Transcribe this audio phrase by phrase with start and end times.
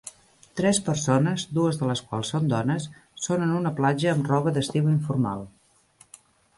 [0.59, 2.89] Tres persones, dues de les quals són dones,
[3.29, 5.51] són en una platja amb roba d'estiu informal.